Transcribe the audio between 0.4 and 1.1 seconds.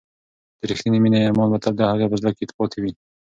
د ریښتینې